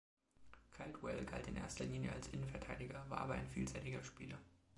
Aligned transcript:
Caldwell 0.71 1.23
galt 1.25 1.45
in 1.47 1.57
erster 1.57 1.85
Linie 1.85 2.11
als 2.11 2.27
Innenverteidiger, 2.29 3.05
war 3.09 3.19
aber 3.19 3.35
ein 3.35 3.47
vielseitiger 3.47 4.01
Spieler. 4.03 4.39